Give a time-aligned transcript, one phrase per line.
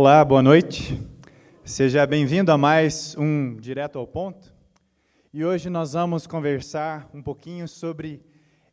[0.00, 0.96] Olá, boa noite.
[1.64, 4.54] Seja bem-vindo a mais um Direto ao Ponto.
[5.34, 8.22] E hoje nós vamos conversar um pouquinho sobre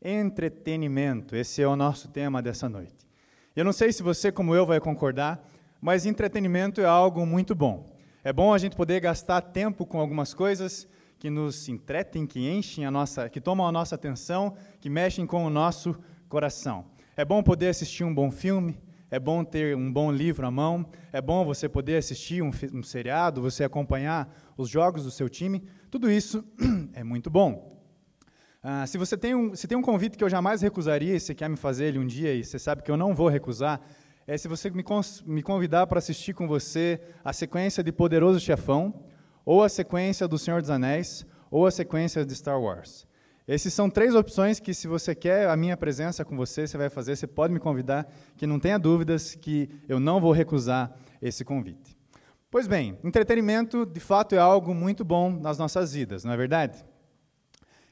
[0.04, 1.36] entretenimento.
[1.36, 3.08] Esse é o nosso tema dessa noite.
[3.56, 5.44] Eu não sei se você, como eu, vai concordar,
[5.82, 7.88] mas entretenimento é algo muito bom.
[8.24, 10.88] É bom a gente poder gastar tempo com algumas coisas
[11.18, 15.44] que nos entretem, que enchem a nossa, que tomam a nossa atenção, que mexem com
[15.44, 16.00] o nosso
[16.30, 16.86] coração.
[17.18, 18.78] É bom poder assistir um bom filme,
[19.10, 22.84] é bom ter um bom livro à mão, é bom você poder assistir um, um
[22.84, 26.44] seriado, você acompanhar os jogos do seu time, tudo isso
[26.94, 27.76] é muito bom.
[28.62, 31.36] Ah, se você tem um, se tem um convite que eu jamais recusaria, e você
[31.36, 33.80] quer me fazer ele um dia e você sabe que eu não vou recusar,
[34.26, 34.84] é se você me,
[35.26, 39.06] me convidar para assistir com você a sequência de Poderoso Chefão,
[39.46, 43.06] ou a sequência do Senhor dos Anéis, ou a sequência de Star Wars.
[43.48, 46.90] Essas são três opções que, se você quer a minha presença com você, você vai
[46.90, 47.16] fazer.
[47.16, 51.96] Você pode me convidar, que não tenha dúvidas que eu não vou recusar esse convite.
[52.50, 56.84] Pois bem, entretenimento de fato é algo muito bom nas nossas vidas, não é verdade?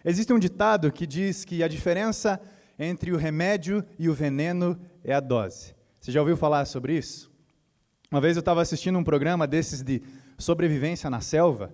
[0.04, 2.42] Existe um ditado que diz que a diferença
[2.80, 5.76] entre o remédio e o veneno é a dose.
[6.00, 7.32] Você já ouviu falar sobre isso?
[8.10, 10.02] Uma vez eu estava assistindo um programa desses de
[10.38, 11.74] sobrevivência na selva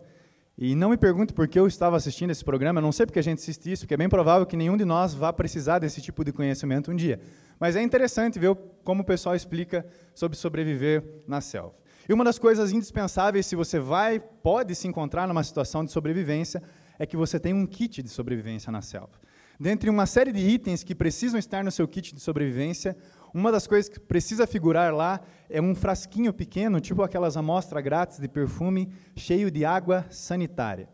[0.62, 3.20] e não me pergunte por que eu estava assistindo esse programa, eu não sei porque
[3.20, 6.02] a gente assiste isso, porque é bem provável que nenhum de nós vá precisar desse
[6.02, 7.18] tipo de conhecimento um dia.
[7.58, 11.74] Mas é interessante ver como o pessoal explica sobre sobreviver na selva.
[12.10, 16.62] E uma das coisas indispensáveis, se você vai, pode se encontrar numa situação de sobrevivência,
[17.00, 19.14] é que você tem um kit de sobrevivência na selva.
[19.58, 22.98] Dentre uma série de itens que precisam estar no seu kit de sobrevivência,
[23.34, 28.20] uma das coisas que precisa figurar lá é um frasquinho pequeno, tipo aquelas amostras grátis
[28.20, 30.90] de perfume, cheio de água sanitária.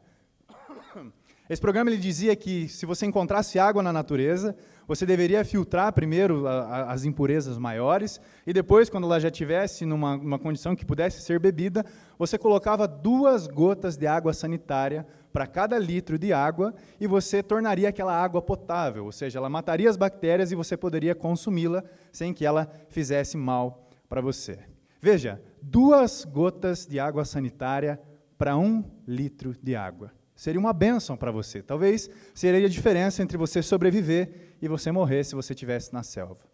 [1.49, 4.55] Esse programa ele dizia que se você encontrasse água na natureza,
[4.87, 9.85] você deveria filtrar primeiro a, a, as impurezas maiores e depois, quando ela já estivesse
[9.85, 11.85] numa, condição que pudesse ser bebida,
[12.17, 15.05] você colocava duas gotas de água sanitária
[15.35, 19.89] para cada litro de água e você tornaria aquela água potável, ou seja, ela mataria
[19.89, 24.59] as bactérias e você poderia consumi-la sem que ela fizesse mal para você.
[25.01, 27.99] Veja, duas gotas de água sanitária
[28.37, 30.13] para um litro de água.
[30.33, 31.61] Seria uma bênção para você.
[31.61, 36.45] Talvez seria a diferença entre você sobreviver e você morrer se você estivesse na selva.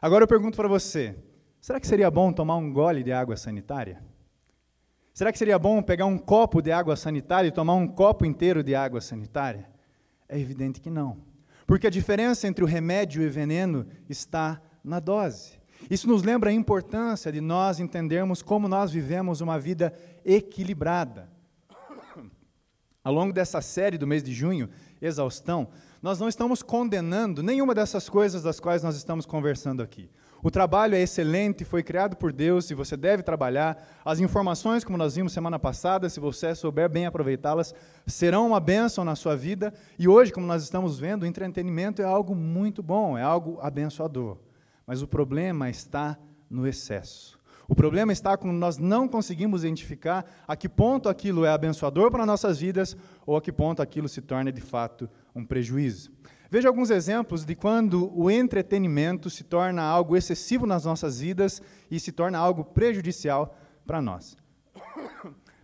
[0.00, 1.16] Agora eu pergunto para você:
[1.60, 4.00] será que seria bom tomar um gole de água sanitária?
[5.18, 8.62] Será que seria bom pegar um copo de água sanitária e tomar um copo inteiro
[8.62, 9.68] de água sanitária?
[10.28, 11.16] É evidente que não.
[11.66, 15.58] Porque a diferença entre o remédio e o veneno está na dose.
[15.90, 19.92] Isso nos lembra a importância de nós entendermos como nós vivemos uma vida
[20.24, 21.28] equilibrada.
[23.02, 24.70] Ao longo dessa série do mês de junho,
[25.02, 25.66] Exaustão,
[26.00, 30.08] nós não estamos condenando nenhuma dessas coisas das quais nós estamos conversando aqui.
[30.42, 33.76] O trabalho é excelente, foi criado por Deus e você deve trabalhar.
[34.04, 37.74] As informações, como nós vimos semana passada, se você souber bem aproveitá-las,
[38.06, 39.74] serão uma bênção na sua vida.
[39.98, 44.38] E hoje, como nós estamos vendo, o entretenimento é algo muito bom, é algo abençoador.
[44.86, 46.16] Mas o problema está
[46.48, 47.38] no excesso.
[47.66, 52.24] O problema está quando nós não conseguimos identificar a que ponto aquilo é abençoador para
[52.24, 56.10] nossas vidas ou a que ponto aquilo se torna de fato um prejuízo.
[56.50, 61.60] Veja alguns exemplos de quando o entretenimento se torna algo excessivo nas nossas vidas
[61.90, 63.54] e se torna algo prejudicial
[63.86, 64.34] para nós.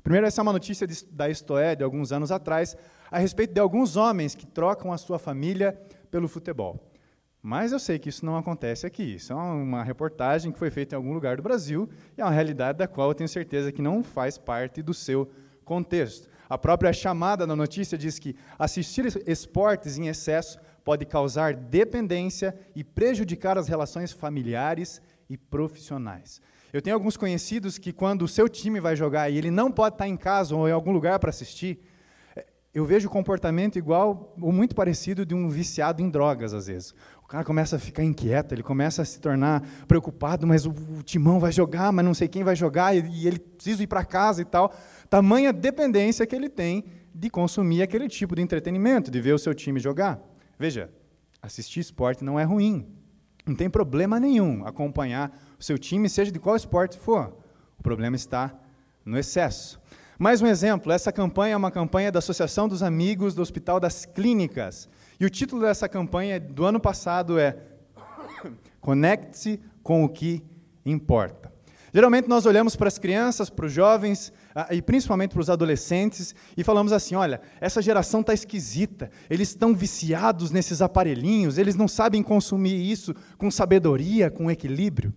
[0.02, 2.76] Primeiro, essa é uma notícia de, da Estoé, de alguns anos atrás,
[3.10, 5.72] a respeito de alguns homens que trocam a sua família
[6.10, 6.90] pelo futebol.
[7.42, 9.14] Mas eu sei que isso não acontece aqui.
[9.14, 12.30] Isso é uma reportagem que foi feita em algum lugar do Brasil e é uma
[12.30, 15.30] realidade da qual eu tenho certeza que não faz parte do seu
[15.64, 16.28] contexto.
[16.48, 22.84] A própria chamada na notícia diz que assistir esportes em excesso pode causar dependência e
[22.84, 26.40] prejudicar as relações familiares e profissionais.
[26.72, 29.94] Eu tenho alguns conhecidos que, quando o seu time vai jogar e ele não pode
[29.94, 31.78] estar em casa ou em algum lugar para assistir,
[32.36, 32.44] é,
[32.74, 36.92] eu vejo o comportamento igual ou muito parecido de um viciado em drogas, às vezes.
[37.22, 41.02] O cara começa a ficar inquieto, ele começa a se tornar preocupado, mas o, o
[41.02, 44.04] timão vai jogar, mas não sei quem vai jogar, e, e ele precisa ir para
[44.04, 44.74] casa e tal.
[45.08, 49.54] Tamanha dependência que ele tem de consumir aquele tipo de entretenimento, de ver o seu
[49.54, 50.33] time jogar.
[50.58, 50.90] Veja,
[51.42, 52.86] assistir esporte não é ruim.
[53.46, 57.36] Não tem problema nenhum acompanhar o seu time, seja de qual esporte for.
[57.78, 58.54] O problema está
[59.04, 59.80] no excesso.
[60.18, 64.06] Mais um exemplo: essa campanha é uma campanha da Associação dos Amigos do Hospital das
[64.06, 64.88] Clínicas.
[65.20, 67.56] E o título dessa campanha do ano passado é
[68.80, 70.42] Conecte-se com o que
[70.84, 71.52] importa.
[71.92, 74.32] Geralmente nós olhamos para as crianças, para os jovens
[74.70, 79.74] e principalmente para os adolescentes e falamos assim: olha, essa geração está esquisita, eles estão
[79.74, 85.12] viciados nesses aparelhinhos, eles não sabem consumir isso com sabedoria, com equilíbrio.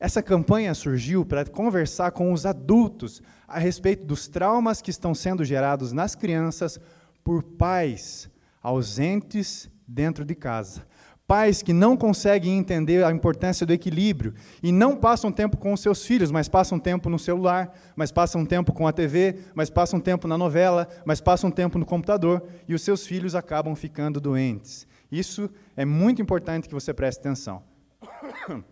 [0.00, 5.44] Essa campanha surgiu para conversar com os adultos a respeito dos traumas que estão sendo
[5.44, 6.78] gerados nas crianças
[7.24, 8.30] por pais
[8.62, 10.86] ausentes dentro de casa.
[11.28, 14.32] Pais que não conseguem entender a importância do equilíbrio
[14.62, 18.46] e não passam tempo com os seus filhos, mas passam tempo no celular, mas passam
[18.46, 22.72] tempo com a TV, mas passam tempo na novela, mas passam tempo no computador e
[22.72, 24.88] os seus filhos acabam ficando doentes.
[25.12, 27.62] Isso é muito importante que você preste atenção.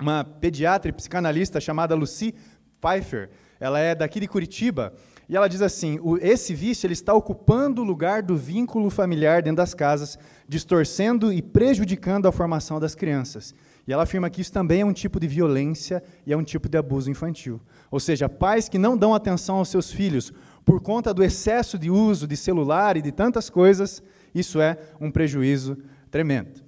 [0.00, 2.34] Uma pediatra e psicanalista chamada Lucy
[2.80, 3.28] Pfeiffer,
[3.60, 4.94] ela é daqui de Curitiba,
[5.28, 9.56] e ela diz assim: esse vício ele está ocupando o lugar do vínculo familiar dentro
[9.56, 13.54] das casas, distorcendo e prejudicando a formação das crianças.
[13.86, 16.68] E ela afirma que isso também é um tipo de violência e é um tipo
[16.68, 17.60] de abuso infantil.
[17.90, 20.32] Ou seja, pais que não dão atenção aos seus filhos
[20.64, 24.02] por conta do excesso de uso de celular e de tantas coisas,
[24.34, 25.76] isso é um prejuízo
[26.10, 26.62] tremendo.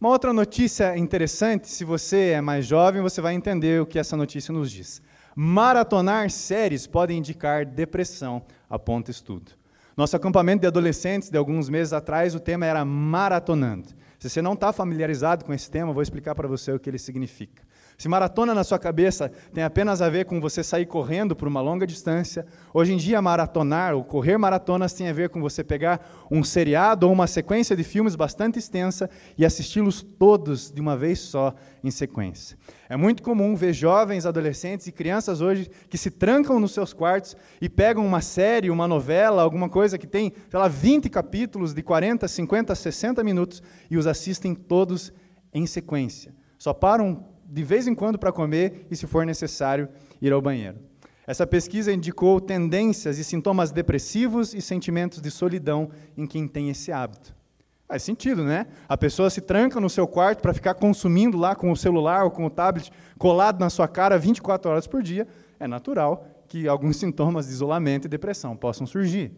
[0.00, 4.16] Uma outra notícia interessante, se você é mais jovem, você vai entender o que essa
[4.16, 5.02] notícia nos diz.
[5.42, 9.52] Maratonar séries pode indicar depressão, aponta estudo.
[9.96, 13.88] Nosso acampamento de adolescentes de alguns meses atrás, o tema era maratonando.
[14.18, 16.98] Se você não está familiarizado com esse tema, vou explicar para você o que ele
[16.98, 17.62] significa.
[18.00, 21.60] Se maratona na sua cabeça tem apenas a ver com você sair correndo por uma
[21.60, 26.26] longa distância, hoje em dia maratonar ou correr maratonas tem a ver com você pegar
[26.30, 31.18] um seriado ou uma sequência de filmes bastante extensa e assisti-los todos de uma vez
[31.18, 31.54] só
[31.84, 32.56] em sequência.
[32.88, 37.36] É muito comum ver jovens, adolescentes e crianças hoje que se trancam nos seus quartos
[37.60, 41.82] e pegam uma série, uma novela, alguma coisa que tem, sei lá, 20 capítulos de
[41.82, 45.12] 40, 50, 60 minutos e os assistem todos
[45.52, 46.34] em sequência.
[46.58, 49.88] Só param de vez em quando para comer e, se for necessário,
[50.22, 50.78] ir ao banheiro.
[51.26, 56.92] Essa pesquisa indicou tendências e sintomas depressivos e sentimentos de solidão em quem tem esse
[56.92, 57.34] hábito.
[57.86, 58.68] Faz sentido, né?
[58.88, 62.30] A pessoa se tranca no seu quarto para ficar consumindo lá com o celular ou
[62.30, 65.26] com o tablet colado na sua cara 24 horas por dia.
[65.58, 69.32] É natural que alguns sintomas de isolamento e depressão possam surgir.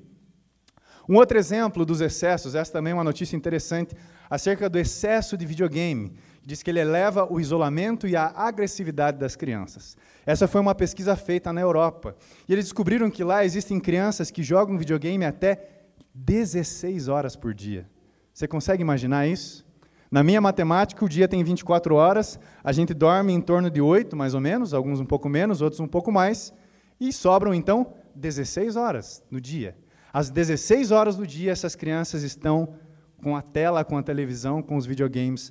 [1.08, 3.96] Um outro exemplo dos excessos, essa também é uma notícia interessante,
[4.30, 6.12] acerca do excesso de videogame
[6.44, 9.96] diz que ele eleva o isolamento e a agressividade das crianças.
[10.26, 12.16] Essa foi uma pesquisa feita na Europa.
[12.48, 15.68] E eles descobriram que lá existem crianças que jogam videogame até
[16.14, 17.88] 16 horas por dia.
[18.32, 19.64] Você consegue imaginar isso?
[20.10, 24.14] Na minha matemática, o dia tem 24 horas, a gente dorme em torno de 8,
[24.14, 26.52] mais ou menos, alguns um pouco menos, outros um pouco mais,
[27.00, 29.74] e sobram então 16 horas no dia.
[30.12, 32.74] Às 16 horas do dia, essas crianças estão
[33.22, 35.50] com a tela, com a televisão, com os videogames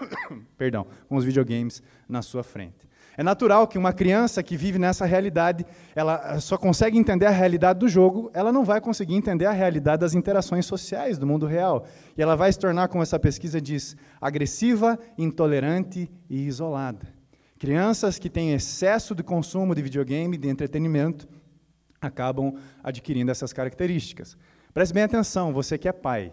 [0.56, 2.88] perdão, com os videogames na sua frente.
[3.16, 7.80] É natural que uma criança que vive nessa realidade, ela só consegue entender a realidade
[7.80, 11.84] do jogo, ela não vai conseguir entender a realidade das interações sociais do mundo real.
[12.16, 17.08] E ela vai se tornar, como essa pesquisa diz, agressiva, intolerante e isolada.
[17.58, 21.26] Crianças que têm excesso de consumo de videogame, de entretenimento,
[22.00, 22.54] acabam
[22.84, 24.38] adquirindo essas características.
[24.72, 26.30] Preste bem atenção, você que é pai,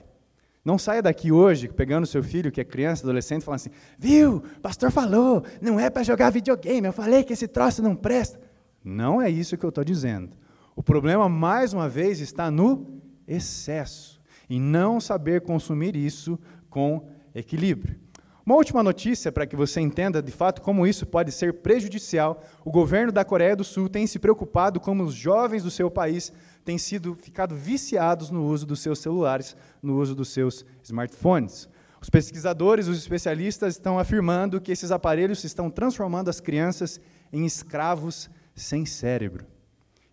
[0.66, 3.70] não saia daqui hoje pegando seu filho, que é criança, adolescente, falando assim:
[4.00, 8.42] viu, pastor falou, não é para jogar videogame, eu falei que esse troço não presta.
[8.84, 10.36] Não é isso que eu estou dizendo.
[10.76, 14.20] O problema, mais uma vez, está no excesso,
[14.50, 16.40] em não saber consumir isso
[16.70, 18.00] com equilíbrio.
[18.46, 22.70] Uma última notícia para que você entenda de fato como isso pode ser prejudicial: o
[22.70, 26.32] governo da Coreia do Sul tem se preocupado como os jovens do seu país
[26.64, 31.68] têm sido ficado viciados no uso dos seus celulares, no uso dos seus smartphones.
[32.00, 37.02] Os pesquisadores, os especialistas estão afirmando que esses aparelhos estão transformando as crianças
[37.34, 39.48] em escravos sem cérebro.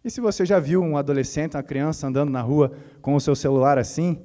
[0.03, 2.73] E se você já viu um adolescente, uma criança andando na rua
[3.03, 4.23] com o seu celular assim,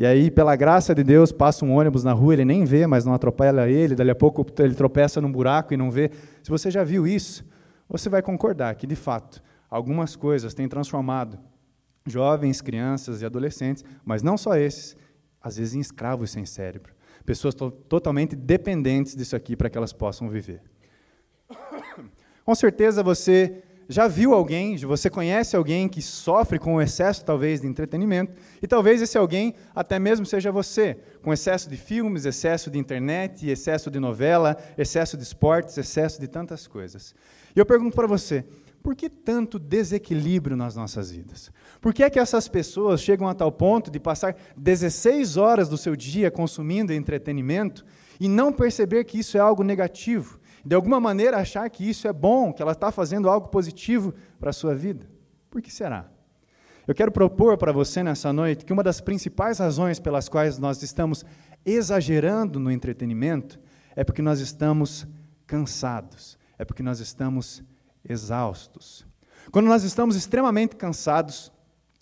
[0.00, 3.04] e aí, pela graça de Deus, passa um ônibus na rua, ele nem vê, mas
[3.04, 6.10] não atropela ele, dali a pouco ele tropeça num buraco e não vê.
[6.42, 7.44] Se você já viu isso,
[7.86, 11.38] você vai concordar que, de fato, algumas coisas têm transformado
[12.06, 14.96] jovens, crianças e adolescentes, mas não só esses,
[15.38, 16.94] às vezes em escravos sem cérebro.
[17.26, 20.62] Pessoas to totalmente dependentes disso aqui para que elas possam viver.
[22.42, 27.60] Com certeza você já viu alguém, você conhece alguém que sofre com o excesso, talvez,
[27.60, 32.70] de entretenimento, e talvez esse alguém até mesmo seja você, com excesso de filmes, excesso
[32.70, 37.16] de internet, excesso de novela, excesso de esportes, excesso de tantas coisas.
[37.54, 38.44] E eu pergunto para você,
[38.80, 41.50] por que tanto desequilíbrio nas nossas vidas?
[41.80, 45.76] Por que é que essas pessoas chegam a tal ponto de passar 16 horas do
[45.76, 47.84] seu dia consumindo entretenimento
[48.20, 50.39] e não perceber que isso é algo negativo?
[50.64, 54.50] De alguma maneira achar que isso é bom, que ela está fazendo algo positivo para
[54.50, 55.08] a sua vida.
[55.50, 56.08] Por que será?
[56.86, 60.82] Eu quero propor para você nessa noite que uma das principais razões pelas quais nós
[60.82, 61.24] estamos
[61.64, 63.60] exagerando no entretenimento
[63.94, 65.06] é porque nós estamos
[65.46, 67.62] cansados, é porque nós estamos
[68.08, 69.06] exaustos.
[69.50, 71.52] Quando nós estamos extremamente cansados,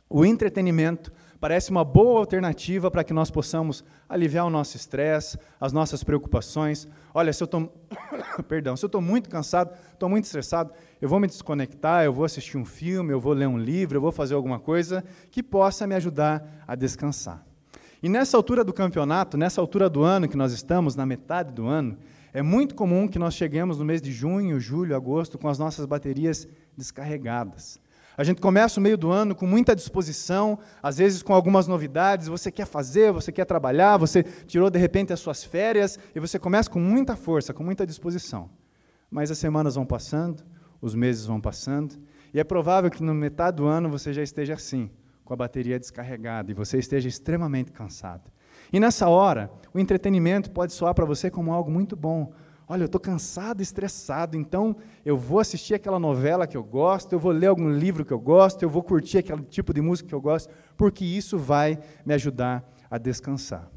[0.09, 5.73] o entretenimento parece uma boa alternativa para que nós possamos aliviar o nosso estresse, as
[5.73, 6.89] nossas preocupações.
[7.15, 7.73] Olha, se eu estou,
[8.49, 12.25] perdão, se eu estou muito cansado, estou muito estressado, eu vou me desconectar, eu vou
[12.25, 15.87] assistir um filme, eu vou ler um livro, eu vou fazer alguma coisa que possa
[15.87, 17.45] me ajudar a descansar.
[18.03, 21.67] E nessa altura do campeonato, nessa altura do ano que nós estamos, na metade do
[21.67, 21.99] ano,
[22.33, 25.85] é muito comum que nós cheguemos no mês de junho, julho, agosto com as nossas
[25.87, 27.81] baterias descarregadas.
[28.19, 32.27] A gente começa o meio do ano com muita disposição, às vezes com algumas novidades,
[32.27, 36.37] você quer fazer, você quer trabalhar, você tirou de repente as suas férias e você
[36.37, 38.51] começa com muita força, com muita disposição.
[39.09, 40.43] Mas as semanas vão passando,
[40.81, 41.97] os meses vão passando,
[42.35, 44.91] e é provável que no metade do ano você já esteja assim,
[45.25, 48.33] com a bateria descarregada e você esteja extremamente cansado.
[48.73, 52.33] E nessa hora, o entretenimento pode soar para você como algo muito bom,
[52.69, 57.19] Olha, eu estou cansado, estressado, então eu vou assistir aquela novela que eu gosto, eu
[57.19, 60.15] vou ler algum livro que eu gosto, eu vou curtir aquele tipo de música que
[60.15, 63.71] eu gosto, porque isso vai me ajudar a descansar.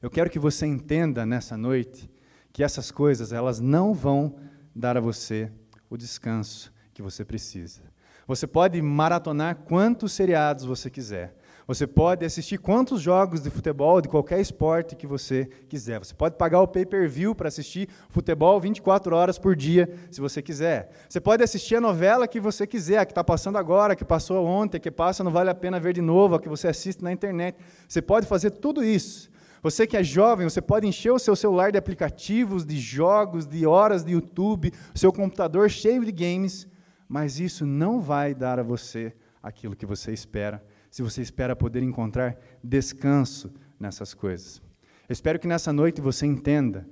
[0.00, 2.10] Eu quero que você entenda nessa noite
[2.52, 4.34] que essas coisas, elas não vão
[4.74, 5.52] dar a você
[5.88, 7.82] o descanso que você precisa.
[8.26, 11.36] Você pode maratonar quantos seriados você quiser.
[11.66, 16.00] Você pode assistir quantos jogos de futebol, de qualquer esporte que você quiser.
[16.00, 20.90] Você pode pagar o pay-per-view para assistir futebol 24 horas por dia, se você quiser.
[21.08, 24.04] Você pode assistir a novela que você quiser, a que está passando agora, a que
[24.04, 26.66] passou ontem, a que passa, não vale a pena ver de novo, a que você
[26.66, 27.56] assiste na internet.
[27.86, 29.30] Você pode fazer tudo isso.
[29.62, 33.64] Você que é jovem, você pode encher o seu celular de aplicativos, de jogos, de
[33.64, 36.66] horas de YouTube, o seu computador cheio de games,
[37.08, 40.60] mas isso não vai dar a você aquilo que você espera
[40.92, 44.60] se você espera poder encontrar descanso nessas coisas.
[45.08, 46.86] Eu espero que nessa noite você entenda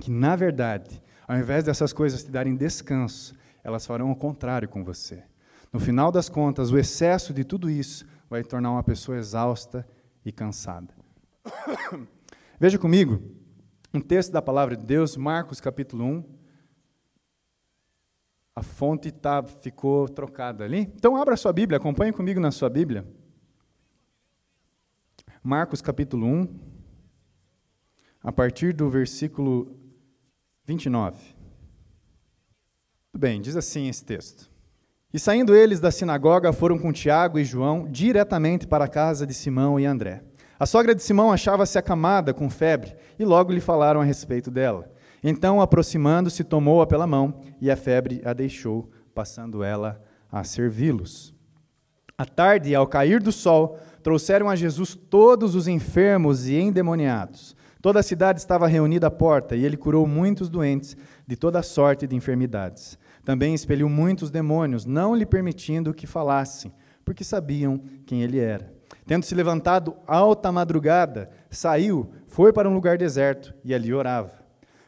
[0.00, 4.84] que, na verdade, ao invés dessas coisas te darem descanso, elas farão o contrário com
[4.84, 5.24] você.
[5.72, 9.84] No final das contas, o excesso de tudo isso vai tornar uma pessoa exausta
[10.24, 10.94] e cansada.
[12.60, 13.20] Veja comigo
[13.92, 16.24] um texto da palavra de Deus, Marcos capítulo 1.
[18.54, 20.92] A fonte tá, ficou trocada ali.
[20.94, 23.04] Então, abra sua Bíblia, acompanhe comigo na sua Bíblia.
[25.46, 26.48] Marcos capítulo 1,
[28.22, 29.76] a partir do versículo
[30.64, 31.18] 29.
[33.12, 34.50] Tudo bem, diz assim esse texto.
[35.12, 39.34] E saindo eles da sinagoga, foram com Tiago e João diretamente para a casa de
[39.34, 40.24] Simão e André.
[40.58, 44.90] A sogra de Simão achava-se acamada com febre, e logo lhe falaram a respeito dela.
[45.22, 51.34] Então, aproximando-se, tomou-a pela mão, e a febre a deixou, passando ela a servi-los.
[52.16, 57.56] À tarde, ao cair do sol, trouxeram a Jesus todos os enfermos e endemoniados.
[57.80, 60.94] Toda a cidade estava reunida à porta, e ele curou muitos doentes
[61.26, 62.98] de toda sorte de enfermidades.
[63.24, 66.70] Também expeliu muitos demônios, não lhe permitindo que falassem,
[67.02, 68.70] porque sabiam quem ele era.
[69.06, 74.32] Tendo se levantado alta madrugada, saiu, foi para um lugar deserto e ali orava.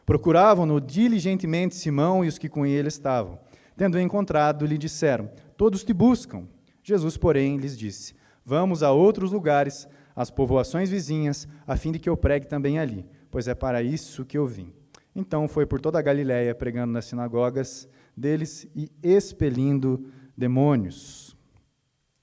[0.05, 3.39] Procuravam-no diligentemente Simão e os que com ele estavam.
[3.75, 6.47] Tendo encontrado, lhe disseram: Todos te buscam.
[6.83, 8.16] Jesus, porém, lhes disse:
[8.49, 13.05] Vamos a outros lugares, às povoações vizinhas, a fim de que eu pregue também ali,
[13.29, 14.73] pois é para isso que eu vim.
[15.13, 21.35] Então foi por toda a Galiléia, pregando nas sinagogas deles e expelindo demônios.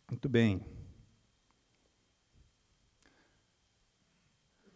[0.09, 0.63] Muito bem.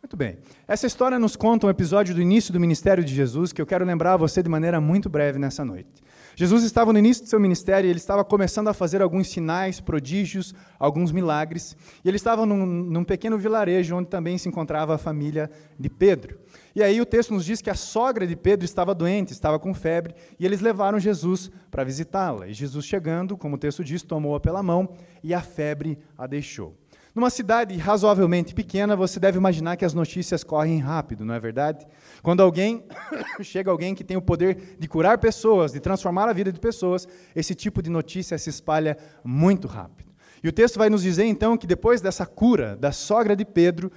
[0.02, 0.36] Muito bem.
[0.66, 3.86] Essa história nos conta um episódio do início do ministério de Jesus que eu quero
[3.86, 6.02] lembrar a você de maneira muito breve nessa noite.
[6.38, 9.80] Jesus estava no início do seu ministério e ele estava começando a fazer alguns sinais,
[9.80, 11.76] prodígios, alguns milagres.
[12.04, 16.38] E ele estava num, num, pequeno vilarejo onde também se encontrava a família de Pedro.
[16.76, 19.74] E aí o texto nos diz que a sogra de Pedro estava doente, estava com
[19.74, 22.46] febre, e eles levaram Jesus para visitá-la.
[22.46, 24.90] E Jesus, chegando, como o texto diz, tomou-a pela mão
[25.24, 26.77] e a febre a deixou.
[27.18, 31.84] Numa cidade razoavelmente pequena, você deve imaginar que as notícias correm rápido, não é verdade?
[32.22, 32.84] Quando alguém
[33.42, 37.08] chega alguém que tem o poder de curar pessoas, de transformar a vida de pessoas,
[37.34, 40.12] esse tipo de notícia se espalha muito rápido.
[40.44, 43.90] E o texto vai nos dizer então que depois dessa cura da sogra de Pedro,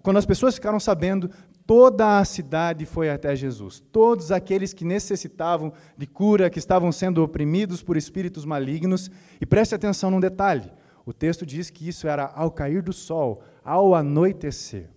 [0.00, 1.28] quando as pessoas ficaram sabendo,
[1.66, 3.82] toda a cidade foi até Jesus.
[3.90, 9.74] Todos aqueles que necessitavam de cura, que estavam sendo oprimidos por espíritos malignos, e preste
[9.74, 10.70] atenção num detalhe.
[11.08, 14.90] O texto diz que isso era ao cair do sol, ao anoitecer.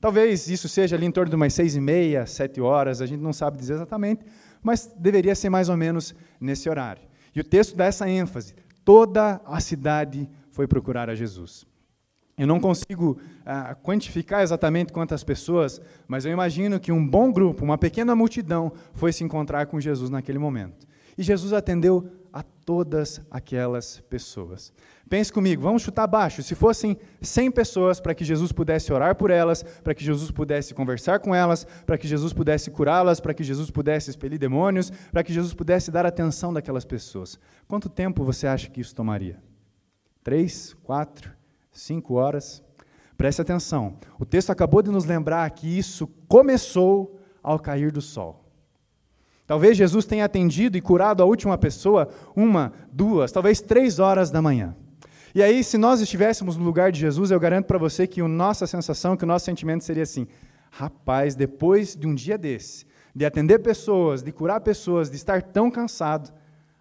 [0.00, 3.20] Talvez isso seja ali em torno de umas seis e meia, sete horas, a gente
[3.20, 4.24] não sabe dizer exatamente,
[4.62, 7.02] mas deveria ser mais ou menos nesse horário.
[7.34, 8.54] E o texto dá essa ênfase:
[8.86, 11.66] toda a cidade foi procurar a Jesus.
[12.38, 17.66] Eu não consigo ah, quantificar exatamente quantas pessoas, mas eu imagino que um bom grupo,
[17.66, 20.88] uma pequena multidão, foi se encontrar com Jesus naquele momento.
[21.18, 24.72] E Jesus atendeu a todas aquelas pessoas.
[25.08, 26.42] Pense comigo, vamos chutar baixo.
[26.42, 30.72] Se fossem 100 pessoas para que Jesus pudesse orar por elas, para que Jesus pudesse
[30.72, 35.24] conversar com elas, para que Jesus pudesse curá-las, para que Jesus pudesse expelir demônios, para
[35.24, 39.42] que Jesus pudesse dar atenção daquelas pessoas, quanto tempo você acha que isso tomaria?
[40.22, 40.74] Três?
[40.84, 41.32] Quatro?
[41.72, 42.62] Cinco horas?
[43.16, 43.98] Preste atenção.
[44.18, 48.49] O texto acabou de nos lembrar que isso começou ao cair do sol.
[49.50, 54.40] Talvez Jesus tenha atendido e curado a última pessoa uma, duas, talvez três horas da
[54.40, 54.76] manhã.
[55.34, 58.28] E aí, se nós estivéssemos no lugar de Jesus, eu garanto para você que a
[58.28, 60.28] nossa sensação, que o nosso sentimento seria assim:
[60.70, 65.68] rapaz, depois de um dia desse, de atender pessoas, de curar pessoas, de estar tão
[65.68, 66.32] cansado,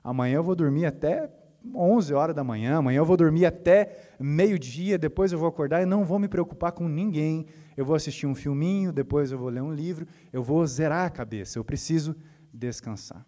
[0.03, 1.27] amanhã eu vou dormir até
[1.73, 5.87] 11 horas da manhã, amanhã eu vou dormir até meio-dia, depois eu vou acordar e
[5.87, 7.47] não vou me preocupar com ninguém.
[7.75, 11.09] Eu vou assistir um filminho, depois eu vou ler um livro, eu vou zerar a
[11.09, 11.57] cabeça.
[11.57, 12.15] Eu preciso
[12.53, 13.25] descansar.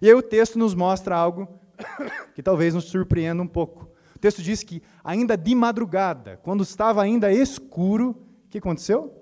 [0.00, 1.48] E aí o texto nos mostra algo
[2.34, 3.90] que talvez nos surpreenda um pouco.
[4.14, 8.10] O texto diz que ainda de madrugada, quando estava ainda escuro,
[8.46, 9.12] o que aconteceu?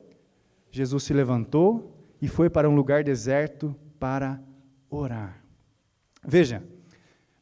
[0.70, 4.40] Jesus se levantou e foi para um lugar deserto para
[4.88, 5.42] orar.
[6.26, 6.62] Veja,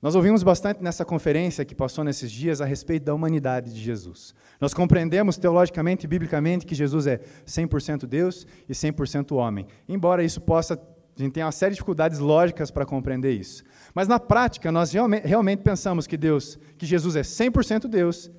[0.00, 4.32] nós ouvimos bastante nessa conferência que passou nesses dias a respeito da humanidade de Jesus.
[4.60, 9.66] Nós compreendemos teologicamente e biblicamente que Jesus é 100% Deus e 100% homem.
[9.88, 10.80] Embora isso possa
[11.18, 13.64] a gente tem uma série de dificuldades lógicas para compreender isso.
[13.94, 18.30] Mas na prática, nós realmente pensamos que Deus, que Jesus é 100% Deus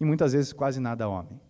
[0.00, 1.40] e muitas vezes quase nada homem.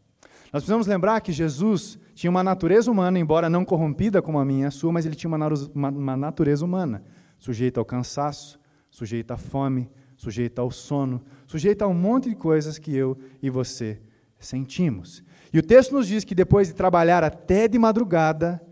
[0.53, 4.65] Nós precisamos lembrar que Jesus tinha uma natureza humana, embora não corrompida como a minha
[4.65, 7.03] e a sua, mas ele tinha uma natureza humana,
[7.39, 12.79] sujeita ao cansaço, sujeita à fome, sujeita ao sono, sujeita a um monte de coisas
[12.79, 14.01] que eu e você
[14.39, 15.25] sentimos.
[15.53, 18.63] E o texto nos diz que depois de trabalhar até de madrugada,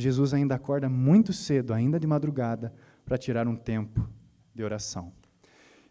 [0.00, 2.72] Jesus ainda acorda muito cedo, ainda de madrugada,
[3.04, 4.08] para tirar um tempo
[4.54, 5.12] de oração.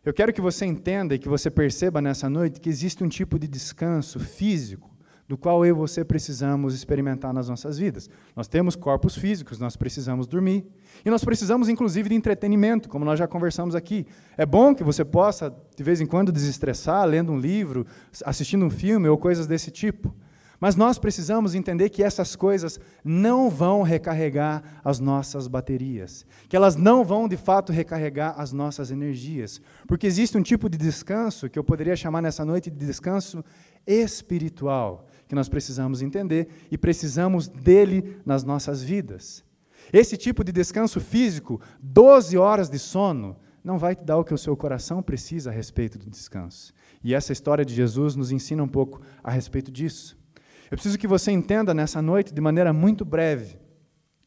[0.03, 3.37] Eu quero que você entenda e que você perceba nessa noite que existe um tipo
[3.37, 4.89] de descanso físico
[5.29, 8.09] do qual eu e você precisamos experimentar nas nossas vidas.
[8.35, 10.65] Nós temos corpos físicos, nós precisamos dormir.
[11.05, 14.07] E nós precisamos, inclusive, de entretenimento, como nós já conversamos aqui.
[14.35, 17.85] É bom que você possa, de vez em quando, desestressar lendo um livro,
[18.25, 20.15] assistindo um filme ou coisas desse tipo.
[20.59, 26.75] Mas nós precisamos entender que essas coisas não vão recarregar as nossas baterias, que elas
[26.75, 31.57] não vão de fato recarregar as nossas energias, porque existe um tipo de descanso que
[31.57, 33.43] eu poderia chamar nessa noite de descanso
[33.87, 39.45] espiritual, que nós precisamos entender e precisamos dele nas nossas vidas.
[39.93, 44.33] Esse tipo de descanso físico, 12 horas de sono, não vai te dar o que
[44.33, 46.73] o seu coração precisa a respeito do descanso.
[47.01, 50.18] E essa história de Jesus nos ensina um pouco a respeito disso.
[50.69, 53.57] Eu preciso que você entenda nessa noite, de maneira muito breve,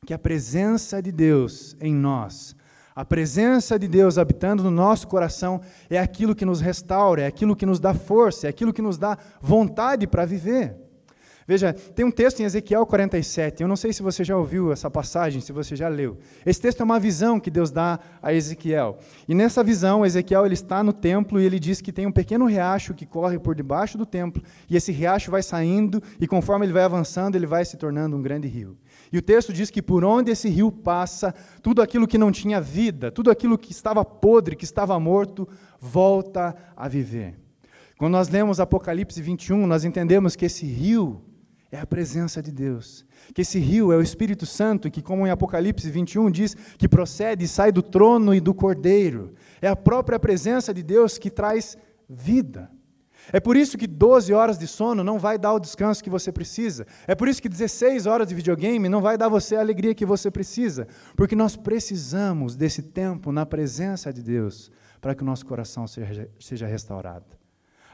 [0.04, 2.56] que a presença de Deus em nós,
[2.94, 7.54] a presença de Deus habitando no nosso coração, é aquilo que nos restaura, é aquilo
[7.54, 10.81] que nos dá força, é aquilo que nos dá vontade para viver.
[11.52, 13.60] Veja, tem um texto em Ezequiel 47.
[13.62, 16.16] Eu não sei se você já ouviu essa passagem, se você já leu.
[16.46, 18.98] Esse texto é uma visão que Deus dá a Ezequiel.
[19.28, 22.46] E nessa visão, Ezequiel ele está no templo e ele diz que tem um pequeno
[22.46, 26.72] riacho que corre por debaixo do templo, e esse riacho vai saindo e conforme ele
[26.72, 28.74] vai avançando, ele vai se tornando um grande rio.
[29.12, 32.62] E o texto diz que por onde esse rio passa, tudo aquilo que não tinha
[32.62, 35.46] vida, tudo aquilo que estava podre, que estava morto,
[35.78, 37.34] volta a viver.
[37.98, 41.22] Quando nós lemos Apocalipse 21, nós entendemos que esse rio
[41.72, 43.04] é a presença de Deus.
[43.34, 47.46] Que esse rio é o Espírito Santo, que, como em Apocalipse 21 diz, que procede
[47.46, 49.32] e sai do trono e do cordeiro.
[49.60, 52.70] É a própria presença de Deus que traz vida.
[53.32, 56.30] É por isso que 12 horas de sono não vai dar o descanso que você
[56.30, 56.86] precisa.
[57.06, 60.04] É por isso que 16 horas de videogame não vai dar você a alegria que
[60.04, 60.86] você precisa.
[61.16, 66.28] Porque nós precisamos desse tempo na presença de Deus para que o nosso coração seja,
[66.38, 67.41] seja restaurado.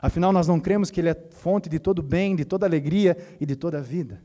[0.00, 3.46] Afinal, nós não cremos que Ele é fonte de todo bem, de toda alegria e
[3.46, 4.22] de toda vida.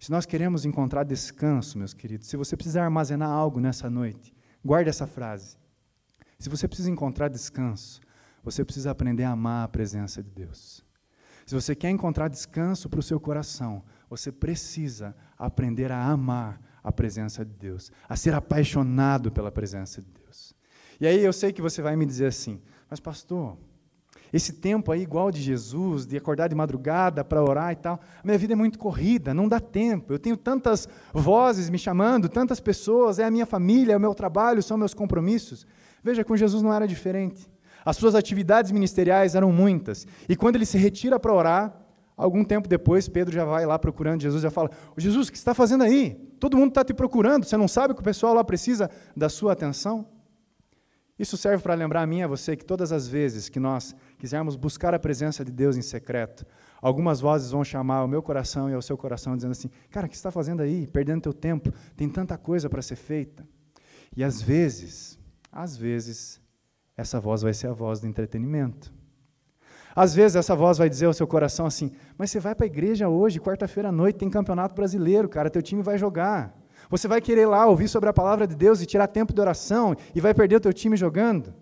[0.00, 4.90] Se nós queremos encontrar descanso, meus queridos, se você precisar armazenar algo nessa noite, guarde
[4.90, 5.56] essa frase.
[6.38, 8.00] Se você precisa encontrar descanso,
[8.42, 10.84] você precisa aprender a amar a presença de Deus.
[11.46, 16.92] Se você quer encontrar descanso para o seu coração, você precisa aprender a amar a
[16.92, 20.54] presença de Deus, a ser apaixonado pela presença de Deus.
[21.00, 23.58] E aí eu sei que você vai me dizer assim, mas pastor,
[24.36, 28.36] esse tempo aí igual de Jesus, de acordar de madrugada para orar e tal, minha
[28.36, 30.12] vida é muito corrida, não dá tempo.
[30.12, 34.12] Eu tenho tantas vozes me chamando, tantas pessoas, é a minha família, é o meu
[34.12, 35.64] trabalho, são meus compromissos.
[36.02, 37.48] Veja, com Jesus não era diferente.
[37.84, 40.04] As suas atividades ministeriais eram muitas.
[40.28, 41.80] E quando ele se retira para orar,
[42.16, 45.40] Algum tempo depois, Pedro já vai lá procurando Jesus, já fala: Jesus, o que você
[45.40, 46.14] está fazendo aí?
[46.38, 49.52] Todo mundo está te procurando, você não sabe que o pessoal lá precisa da sua
[49.52, 50.06] atenção?
[51.18, 53.94] Isso serve para lembrar a mim e a você que todas as vezes que nós
[54.24, 56.46] quisermos buscar a presença de Deus em secreto,
[56.80, 60.08] algumas vozes vão chamar ao meu coração e ao seu coração, dizendo assim: Cara, o
[60.08, 60.86] que você está fazendo aí?
[60.86, 63.46] Perdendo teu tempo, tem tanta coisa para ser feita.
[64.16, 65.18] E às vezes,
[65.52, 66.40] às vezes,
[66.96, 68.90] essa voz vai ser a voz do entretenimento.
[69.94, 72.66] Às vezes essa voz vai dizer ao seu coração assim: Mas você vai para a
[72.66, 76.58] igreja hoje, quarta-feira à noite, tem campeonato brasileiro, cara, teu time vai jogar.
[76.88, 79.94] Você vai querer lá ouvir sobre a palavra de Deus e tirar tempo de oração
[80.14, 81.52] e vai perder o teu time jogando.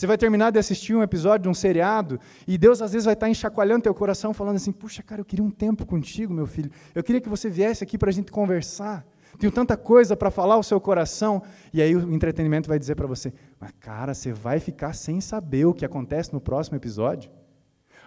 [0.00, 3.12] Você vai terminar de assistir um episódio de um seriado e Deus às vezes vai
[3.12, 6.70] estar enxacoalhando teu coração, falando assim: Puxa, cara, eu queria um tempo contigo, meu filho.
[6.94, 9.06] Eu queria que você viesse aqui para a gente conversar.
[9.38, 11.42] Tenho tanta coisa para falar ao seu coração.
[11.70, 15.66] E aí o entretenimento vai dizer para você: Mas, cara, você vai ficar sem saber
[15.66, 17.30] o que acontece no próximo episódio?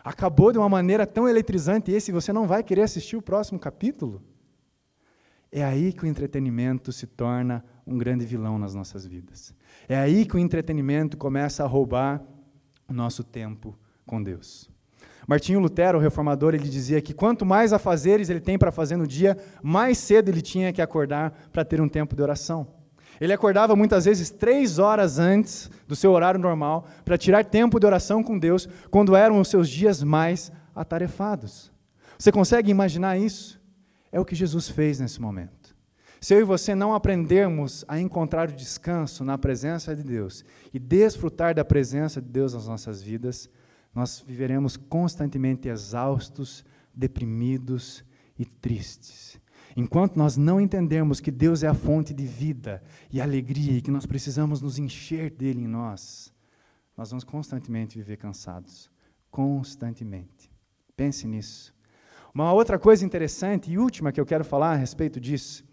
[0.03, 4.19] acabou de uma maneira tão eletrizante esse, você não vai querer assistir o próximo capítulo?
[5.51, 9.53] É aí que o entretenimento se torna um grande vilão nas nossas vidas.
[9.87, 12.21] É aí que o entretenimento começa a roubar
[12.87, 14.69] o nosso tempo com Deus.
[15.27, 19.07] Martinho Lutero, o reformador, ele dizia que quanto mais afazeres ele tem para fazer no
[19.07, 22.67] dia, mais cedo ele tinha que acordar para ter um tempo de oração.
[23.21, 27.85] Ele acordava muitas vezes três horas antes do seu horário normal para tirar tempo de
[27.85, 31.71] oração com Deus quando eram os seus dias mais atarefados.
[32.17, 33.61] Você consegue imaginar isso?
[34.11, 35.62] É o que Jesus fez nesse momento.
[36.23, 40.79] Se eu e você não aprendermos a encontrar o descanso na presença de Deus e
[40.79, 43.49] desfrutar da presença de Deus nas nossas vidas,
[43.93, 48.05] nós viveremos constantemente exaustos, deprimidos
[48.39, 49.37] e tristes.
[49.75, 52.81] Enquanto nós não entendermos que Deus é a fonte de vida
[53.11, 56.33] e alegria e que nós precisamos nos encher dele em nós,
[56.95, 58.89] nós vamos constantemente viver cansados.
[59.29, 60.49] Constantemente.
[60.95, 61.75] Pense nisso.
[62.33, 65.65] Uma outra coisa interessante e última que eu quero falar a respeito disso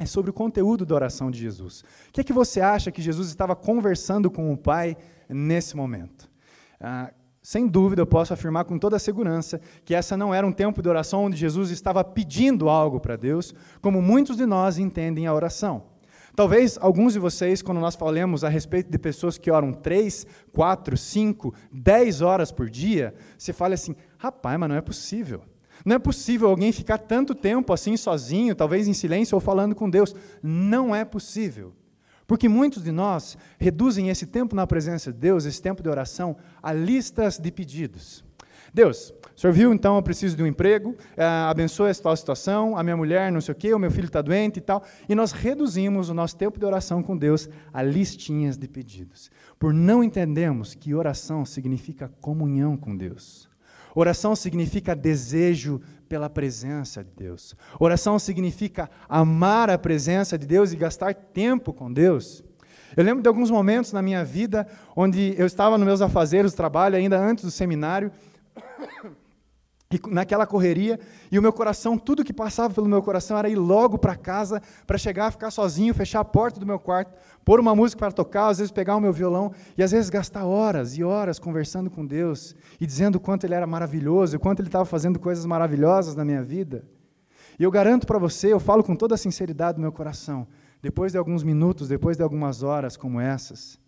[0.00, 1.80] é sobre o conteúdo da oração de Jesus.
[2.08, 4.96] O que é que você acha que Jesus estava conversando com o Pai
[5.28, 6.30] nesse momento?
[6.80, 10.52] Ah, sem dúvida, eu posso afirmar com toda a segurança que essa não era um
[10.52, 15.26] tempo de oração onde Jesus estava pedindo algo para Deus, como muitos de nós entendem
[15.26, 15.82] a oração.
[16.36, 20.96] Talvez alguns de vocês, quando nós falemos a respeito de pessoas que oram três, quatro,
[20.96, 25.42] cinco, dez horas por dia, você fale assim: rapaz, mas não é possível.
[25.84, 29.88] Não é possível alguém ficar tanto tempo assim sozinho, talvez em silêncio ou falando com
[29.88, 30.14] Deus.
[30.42, 31.72] Não é possível.
[32.26, 36.36] Porque muitos de nós reduzem esse tempo na presença de Deus, esse tempo de oração,
[36.62, 38.22] a listas de pedidos.
[38.72, 42.76] Deus, o senhor viu, então eu preciso de um emprego, é, abençoe essa tal situação,
[42.76, 44.84] a minha mulher não sei o quê, o meu filho está doente e tal.
[45.08, 49.30] E nós reduzimos o nosso tempo de oração com Deus a listinhas de pedidos.
[49.58, 53.47] Por não entendermos que oração significa comunhão com Deus.
[54.00, 57.56] Oração significa desejo pela presença de Deus.
[57.80, 62.44] Oração significa amar a presença de Deus e gastar tempo com Deus.
[62.96, 66.94] Eu lembro de alguns momentos na minha vida onde eu estava nos meus afazeres, trabalho,
[66.94, 68.12] ainda antes do seminário,
[69.90, 71.00] e naquela correria,
[71.32, 74.62] e o meu coração, tudo que passava pelo meu coração era ir logo para casa,
[74.86, 77.12] para chegar, ficar sozinho, fechar a porta do meu quarto,
[77.48, 80.44] pôr uma música para tocar, às vezes pegar o meu violão, e às vezes gastar
[80.44, 84.60] horas e horas conversando com Deus, e dizendo o quanto Ele era maravilhoso, o quanto
[84.60, 86.84] Ele estava fazendo coisas maravilhosas na minha vida.
[87.58, 90.46] E eu garanto para você, eu falo com toda a sinceridade do meu coração,
[90.82, 93.80] depois de alguns minutos, depois de algumas horas como essas,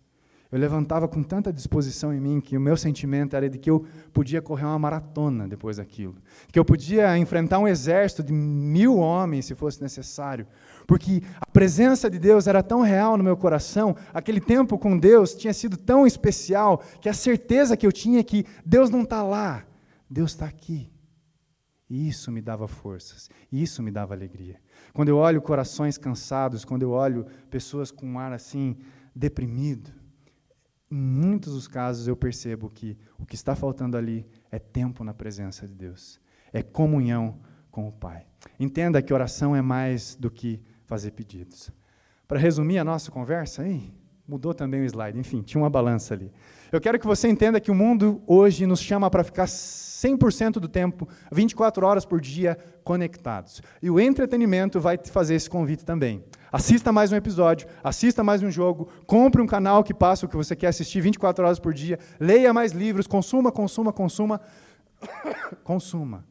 [0.51, 3.85] eu levantava com tanta disposição em mim que o meu sentimento era de que eu
[4.11, 6.15] podia correr uma maratona depois daquilo,
[6.51, 10.45] que eu podia enfrentar um exército de mil homens se fosse necessário,
[10.85, 15.33] porque a presença de Deus era tão real no meu coração, aquele tempo com Deus
[15.33, 19.23] tinha sido tão especial que a certeza que eu tinha é que Deus não está
[19.23, 19.63] lá,
[20.09, 20.91] Deus está aqui.
[21.89, 24.57] E isso me dava forças, e isso me dava alegria.
[24.93, 28.77] Quando eu olho corações cansados, quando eu olho pessoas com um ar assim
[29.13, 30.00] deprimido,
[30.91, 35.13] em muitos dos casos eu percebo que o que está faltando ali é tempo na
[35.13, 36.19] presença de Deus,
[36.51, 37.39] é comunhão
[37.71, 38.27] com o Pai.
[38.59, 41.71] Entenda que oração é mais do que fazer pedidos.
[42.27, 43.93] Para resumir a nossa conversa, aí,
[44.27, 46.31] mudou também o slide, enfim, tinha uma balança ali.
[46.71, 50.69] Eu quero que você entenda que o mundo hoje nos chama para ficar 100% do
[50.69, 53.61] tempo, 24 horas por dia, conectados.
[53.81, 56.23] E o entretenimento vai te fazer esse convite também.
[56.49, 60.37] Assista mais um episódio, assista mais um jogo, compre um canal que passa o que
[60.37, 64.39] você quer assistir 24 horas por dia, leia mais livros, consuma, consuma, consuma,
[65.65, 66.25] consuma.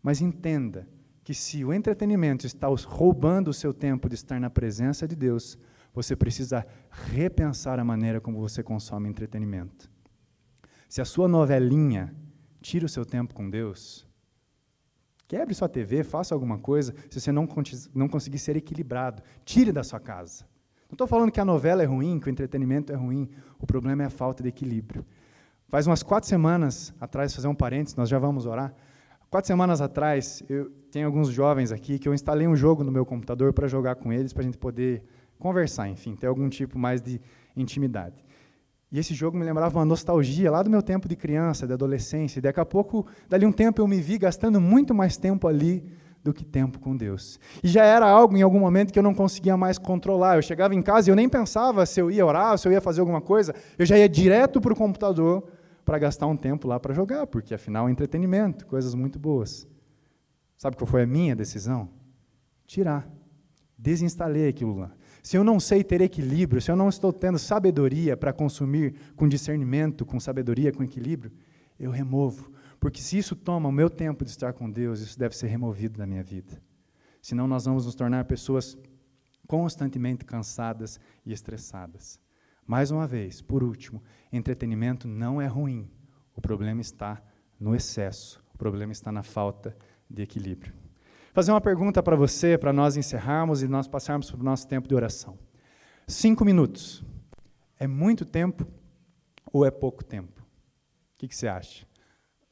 [0.00, 0.88] Mas entenda
[1.24, 5.58] que se o entretenimento está roubando o seu tempo de estar na presença de Deus,
[5.92, 9.90] você precisa repensar a maneira como você consome entretenimento.
[10.88, 12.14] Se a sua novelinha
[12.60, 14.08] tira o seu tempo com Deus,
[15.30, 17.46] Quebre sua TV, faça alguma coisa, se você não,
[17.94, 19.22] não conseguir ser equilibrado.
[19.44, 20.44] Tire da sua casa.
[20.88, 23.30] Não estou falando que a novela é ruim, que o entretenimento é ruim.
[23.56, 25.06] O problema é a falta de equilíbrio.
[25.68, 28.74] Faz umas quatro semanas atrás, fazer um parênteses, nós já vamos orar.
[29.30, 33.06] Quatro semanas atrás, eu tenho alguns jovens aqui que eu instalei um jogo no meu
[33.06, 35.04] computador para jogar com eles, para a gente poder
[35.40, 37.20] conversar, enfim, ter algum tipo mais de
[37.56, 38.24] intimidade.
[38.92, 42.38] E esse jogo me lembrava uma nostalgia lá do meu tempo de criança, de adolescência.
[42.38, 45.84] E daqui a pouco, dali um tempo, eu me vi gastando muito mais tempo ali
[46.22, 47.38] do que tempo com Deus.
[47.62, 50.36] E já era algo em algum momento que eu não conseguia mais controlar.
[50.36, 52.80] Eu chegava em casa e eu nem pensava se eu ia orar, se eu ia
[52.80, 53.54] fazer alguma coisa.
[53.78, 55.44] Eu já ia direto para o computador
[55.84, 59.66] para gastar um tempo lá para jogar, porque afinal é entretenimento, coisas muito boas.
[60.58, 61.88] Sabe qual foi a minha decisão?
[62.66, 63.08] Tirar.
[63.78, 64.90] Desinstalei aquilo lá.
[65.22, 69.28] Se eu não sei ter equilíbrio, se eu não estou tendo sabedoria para consumir com
[69.28, 71.32] discernimento, com sabedoria, com equilíbrio,
[71.78, 72.50] eu removo.
[72.78, 75.98] Porque se isso toma o meu tempo de estar com Deus, isso deve ser removido
[75.98, 76.62] da minha vida.
[77.20, 78.78] Senão nós vamos nos tornar pessoas
[79.46, 82.18] constantemente cansadas e estressadas.
[82.66, 84.02] Mais uma vez, por último,
[84.32, 85.90] entretenimento não é ruim.
[86.34, 87.22] O problema está
[87.58, 88.42] no excesso.
[88.54, 89.76] O problema está na falta
[90.08, 90.72] de equilíbrio
[91.32, 94.88] fazer uma pergunta para você, para nós encerrarmos e nós passarmos para o nosso tempo
[94.88, 95.38] de oração.
[96.06, 97.04] Cinco minutos.
[97.78, 98.66] É muito tempo
[99.52, 100.40] ou é pouco tempo?
[100.40, 101.86] O que, que você acha?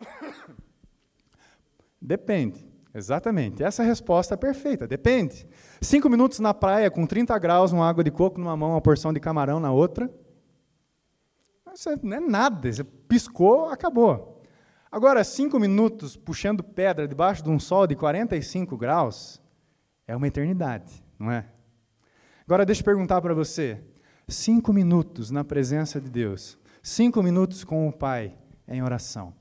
[2.01, 2.67] Depende.
[2.95, 3.63] Exatamente.
[3.63, 4.87] Essa resposta é perfeita.
[4.87, 5.47] Depende.
[5.81, 9.13] Cinco minutos na praia com 30 graus, uma água de coco numa mão, uma porção
[9.13, 10.11] de camarão na outra.
[11.75, 12.73] Isso não é nada.
[12.73, 14.38] Você piscou, acabou.
[14.91, 19.41] Agora, cinco minutos puxando pedra debaixo de um sol de 45 graus
[20.07, 21.47] é uma eternidade, não é?
[22.47, 23.83] Agora, deixa eu perguntar para você:
[24.27, 29.35] cinco minutos na presença de Deus, cinco minutos com o Pai em oração,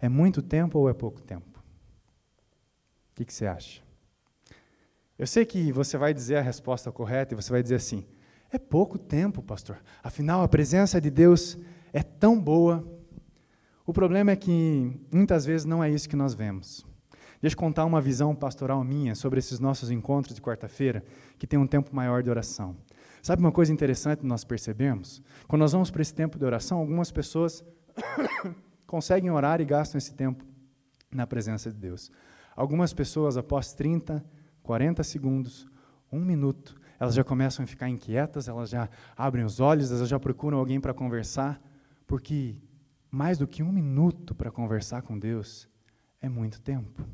[0.00, 1.58] é muito tempo ou é pouco tempo?
[3.10, 3.82] O que, que você acha?
[5.18, 8.06] Eu sei que você vai dizer a resposta correta e você vai dizer assim:
[8.52, 9.82] é pouco tempo, pastor.
[10.02, 11.58] Afinal, a presença de Deus
[11.92, 12.84] é tão boa
[13.84, 16.86] o problema é que muitas vezes não é isso que nós vemos.
[17.40, 21.04] Deixa eu contar uma visão pastoral minha sobre esses nossos encontros de quarta-feira,
[21.38, 22.76] que tem um tempo maior de oração.
[23.20, 25.20] Sabe uma coisa interessante nós percebemos?
[25.48, 27.64] Quando nós vamos para esse tempo de oração, algumas pessoas
[28.86, 30.44] conseguem orar e gastam esse tempo
[31.10, 32.10] na presença de Deus.
[32.54, 34.24] Algumas pessoas, após 30,
[34.62, 35.66] 40 segundos,
[36.12, 40.20] um minuto, elas já começam a ficar inquietas, elas já abrem os olhos, elas já
[40.20, 41.60] procuram alguém para conversar,
[42.06, 42.56] porque
[43.12, 45.68] mais do que um minuto para conversar com Deus
[46.18, 47.04] é muito tempo.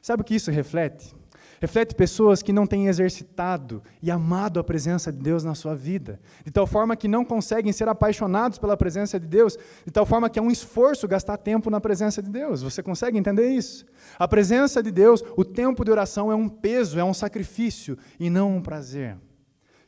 [0.00, 1.14] Sabe o que isso reflete?
[1.60, 6.20] Reflete pessoas que não têm exercitado e amado a presença de Deus na sua vida,
[6.44, 10.30] de tal forma que não conseguem ser apaixonados pela presença de Deus, de tal forma
[10.30, 12.62] que é um esforço gastar tempo na presença de Deus.
[12.62, 13.84] Você consegue entender isso?
[14.18, 18.30] A presença de Deus, o tempo de oração é um peso, é um sacrifício e
[18.30, 19.18] não um prazer.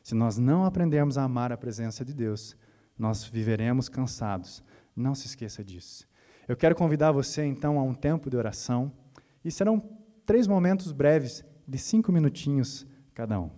[0.03, 2.55] Se nós não aprendermos a amar a presença de Deus,
[2.97, 4.61] nós viveremos cansados,
[4.99, 6.07] não se esqueça disso.
[6.47, 8.91] Eu quero convidar você, então, a um tempo de oração.
[9.43, 9.81] E serão
[10.25, 13.51] três momentos breves, de cinco minutinhos cada um.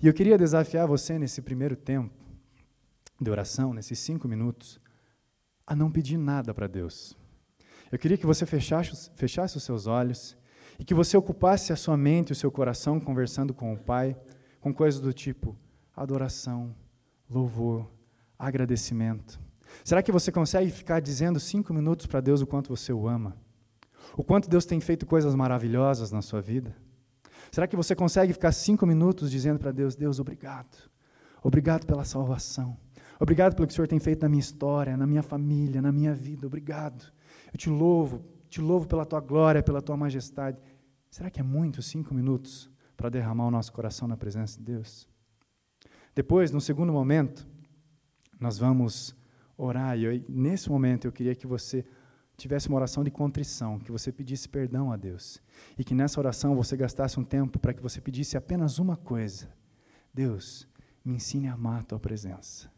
[0.00, 2.14] E eu queria desafiar você, nesse primeiro tempo
[3.20, 4.78] de oração, nesses cinco minutos,
[5.66, 7.16] a não pedir nada para Deus.
[7.90, 10.36] Eu queria que você fechasse, fechasse os seus olhos
[10.78, 14.16] e que você ocupasse a sua mente e o seu coração conversando com o Pai,
[14.60, 15.56] com coisas do tipo
[15.94, 16.74] adoração,
[17.30, 17.90] louvor,
[18.38, 19.40] agradecimento.
[19.84, 23.36] Será que você consegue ficar dizendo cinco minutos para Deus o quanto você o ama?
[24.16, 26.74] O quanto Deus tem feito coisas maravilhosas na sua vida?
[27.50, 30.76] Será que você consegue ficar cinco minutos dizendo para Deus: Deus, obrigado.
[31.42, 32.76] Obrigado pela salvação.
[33.18, 36.14] Obrigado pelo que o Senhor tem feito na minha história, na minha família, na minha
[36.14, 36.46] vida.
[36.46, 37.12] Obrigado.
[37.52, 40.58] Eu te louvo, te louvo pela tua glória, pela tua majestade.
[41.10, 45.08] Será que é muito cinco minutos para derramar o nosso coração na presença de Deus?
[46.14, 47.46] Depois, no segundo momento,
[48.38, 49.14] nós vamos
[49.56, 49.98] orar.
[49.98, 51.84] E eu, nesse momento eu queria que você
[52.36, 55.42] tivesse uma oração de contrição, que você pedisse perdão a Deus.
[55.78, 59.48] E que nessa oração você gastasse um tempo para que você pedisse apenas uma coisa:
[60.12, 60.68] Deus,
[61.04, 62.70] me ensine a amar a tua presença.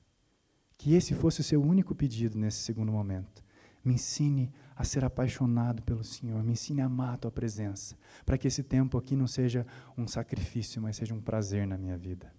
[0.77, 3.43] Que esse fosse o seu único pedido nesse segundo momento.
[3.85, 8.37] Me ensine a ser apaixonado pelo Senhor, me ensine a amar a tua presença, para
[8.37, 12.33] que esse tempo aqui não seja um sacrifício, mas seja um prazer na minha vida.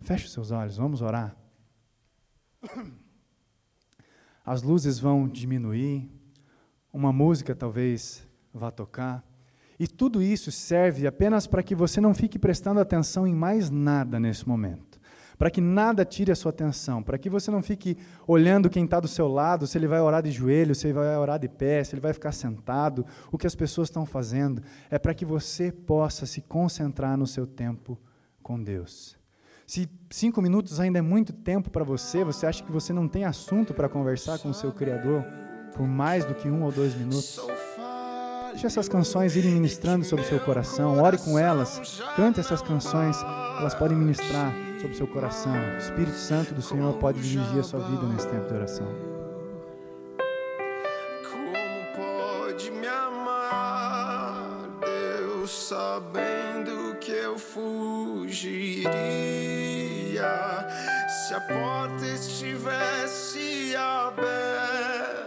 [0.00, 1.34] Feche os seus olhos, vamos orar.
[4.44, 6.10] as luzes vão diminuir,
[6.92, 9.24] uma música talvez vá tocar,
[9.78, 14.20] e tudo isso serve apenas para que você não fique prestando atenção em mais nada
[14.20, 15.00] nesse momento,
[15.38, 19.00] para que nada tire a sua atenção, para que você não fique olhando quem está
[19.00, 21.82] do seu lado, se ele vai orar de joelho, se ele vai orar de pé,
[21.82, 24.62] se ele vai ficar sentado, o que as pessoas estão fazendo.
[24.90, 27.98] É para que você possa se concentrar no seu tempo
[28.42, 29.19] com Deus.
[29.70, 33.24] Se cinco minutos ainda é muito tempo para você, você acha que você não tem
[33.24, 35.24] assunto para conversar com o seu Criador
[35.76, 37.38] por mais do que um ou dois minutos?
[38.50, 43.16] Deixe essas canções irem ministrando sobre o seu coração, ore com elas, cante essas canções,
[43.60, 45.54] elas podem ministrar sobre o seu coração.
[45.54, 48.88] O Espírito Santo do Senhor pode dirigir a sua vida nesse tempo de oração.
[51.30, 51.52] Como
[51.94, 58.90] pode me amar, Deus, sabendo que eu fugiria
[61.08, 65.19] se a porta estivesse aberta?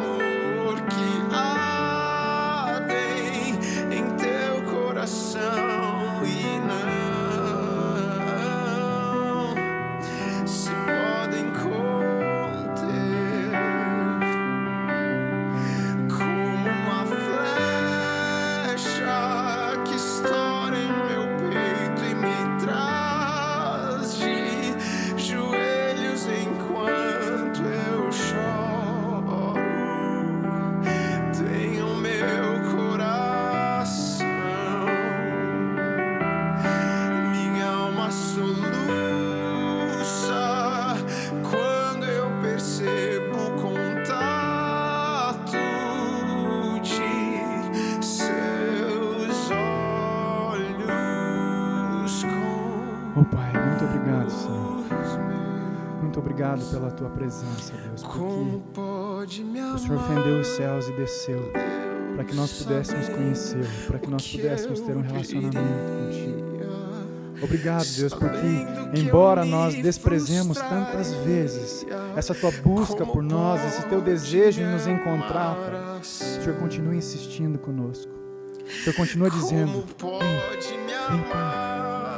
[0.00, 0.23] move.
[56.74, 59.76] Pela tua presença, Deus, porque pode me amar?
[59.76, 61.52] o Senhor fendeu os céus e desceu
[62.16, 66.44] para que nós pudéssemos conhecê-lo, para que nós pudéssemos ter um relacionamento contigo.
[67.42, 71.84] Obrigado, Deus, porque embora nós desprezemos tantas vezes
[72.16, 76.94] essa tua busca por nós, esse teu desejo em nos encontrar, Pai, o Senhor continua
[76.94, 78.12] insistindo conosco.
[78.64, 81.73] O Senhor continua dizendo: Como pode me amar?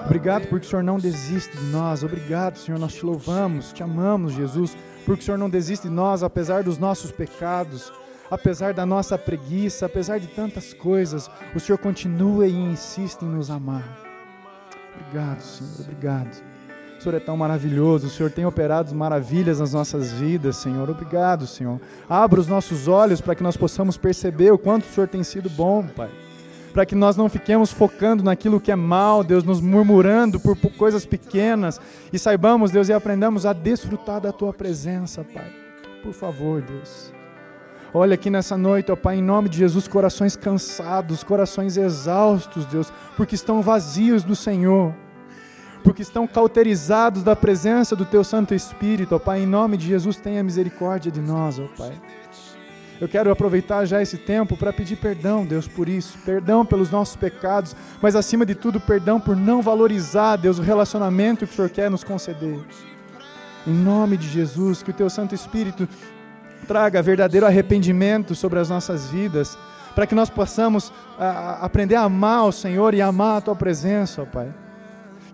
[0.06, 2.04] Obrigado porque o Senhor não desiste de nós.
[2.04, 6.22] Obrigado, Senhor, nós te louvamos, te amamos, Jesus, porque o Senhor não desiste de nós,
[6.22, 7.92] apesar dos nossos pecados,
[8.30, 11.28] apesar da nossa preguiça, apesar de tantas coisas.
[11.56, 13.98] O Senhor continua e insiste em nos amar.
[14.94, 16.42] Obrigado, Senhor, obrigado.
[16.98, 20.88] O Senhor é tão maravilhoso, o Senhor tem operado maravilhas nas nossas vidas, Senhor.
[20.88, 21.80] Obrigado, Senhor.
[22.08, 25.50] Abra os nossos olhos para que nós possamos perceber o quanto o Senhor tem sido
[25.50, 26.25] bom, Pai
[26.76, 30.70] para que nós não fiquemos focando naquilo que é mal, Deus, nos murmurando por, por
[30.72, 31.80] coisas pequenas
[32.12, 35.50] e saibamos, Deus, e aprendamos a desfrutar da tua presença, Pai.
[36.02, 37.10] Por favor, Deus.
[37.94, 42.92] Olha aqui nessa noite, ó Pai, em nome de Jesus, corações cansados, corações exaustos, Deus,
[43.16, 44.94] porque estão vazios do Senhor,
[45.82, 50.18] porque estão cauterizados da presença do Teu Santo Espírito, ó Pai, em nome de Jesus,
[50.18, 51.98] tenha misericórdia de nós, ó Pai.
[53.00, 56.16] Eu quero aproveitar já esse tempo para pedir perdão, Deus, por isso.
[56.24, 61.46] Perdão pelos nossos pecados, mas acima de tudo, perdão por não valorizar, Deus, o relacionamento
[61.46, 62.58] que o Senhor quer nos conceder.
[63.66, 65.86] Em nome de Jesus, que o Teu Santo Espírito
[66.66, 69.58] traga verdadeiro arrependimento sobre as nossas vidas,
[69.94, 73.56] para que nós possamos a, a, aprender a amar o Senhor e amar a Tua
[73.56, 74.52] presença, ó Pai.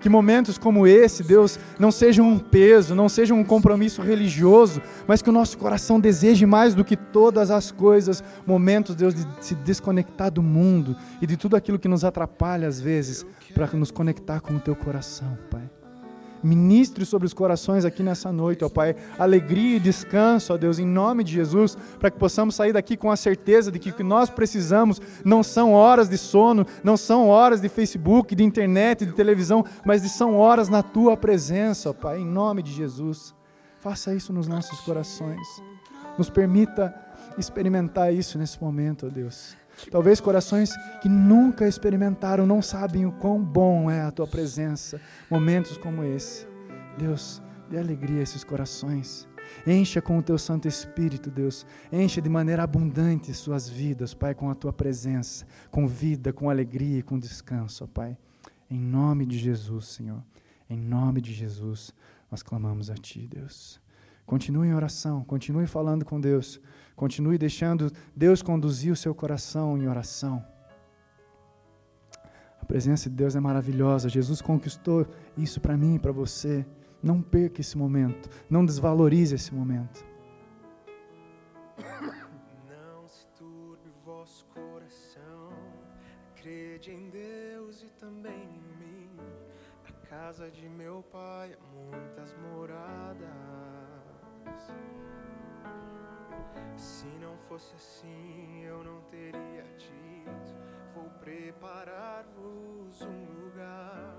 [0.02, 5.22] Que momentos como esse, Deus, não sejam um peso, não sejam um compromisso religioso, mas
[5.22, 9.54] que o nosso coração deseje mais do que todas as coisas, momentos, Deus, de se
[9.54, 14.40] desconectar do mundo e de tudo aquilo que nos atrapalha às vezes, para nos conectar
[14.40, 15.81] com o Teu coração, Pai.
[16.42, 20.86] Ministre sobre os corações aqui nessa noite, ó Pai, alegria e descanso, ó Deus, em
[20.86, 24.02] nome de Jesus, para que possamos sair daqui com a certeza de que o que
[24.02, 29.12] nós precisamos não são horas de sono, não são horas de Facebook, de internet, de
[29.12, 33.34] televisão, mas são horas na Tua presença, ó Pai, em nome de Jesus.
[33.78, 35.62] Faça isso nos nossos corações.
[36.18, 36.94] Nos permita
[37.38, 39.56] experimentar isso nesse momento, ó Deus.
[39.90, 45.00] Talvez corações que nunca experimentaram, não sabem o quão bom é a tua presença.
[45.30, 46.46] Momentos como esse.
[46.96, 49.28] Deus, dê alegria a esses corações.
[49.66, 51.66] Encha com o teu Santo Espírito, Deus.
[51.92, 56.98] Encha de maneira abundante suas vidas, Pai, com a tua presença, com vida, com alegria
[56.98, 58.16] e com descanso, Pai.
[58.70, 60.22] Em nome de Jesus, Senhor.
[60.70, 61.92] Em nome de Jesus,
[62.30, 63.81] nós clamamos a Ti, Deus.
[64.32, 66.58] Continue em oração, continue falando com Deus,
[66.96, 70.42] continue deixando Deus conduzir o seu coração em oração.
[72.58, 74.08] A presença de Deus é maravilhosa.
[74.08, 75.06] Jesus conquistou
[75.36, 76.64] isso para mim e para você.
[77.02, 78.30] Não perca esse momento.
[78.48, 80.02] Não desvalorize esse momento.
[82.66, 85.52] Não se turbe o vosso coração.
[86.36, 89.10] Crede em Deus e também em mim.
[89.84, 91.54] Na casa de meu pai
[91.90, 93.61] muitas moradas.
[96.76, 100.56] Se não fosse assim, eu não teria dito.
[100.94, 104.16] Vou preparar-vos um lugar.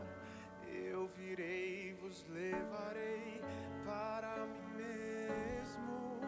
[0.68, 3.42] Eu virei, vos levarei
[3.86, 6.20] para mim mesmo.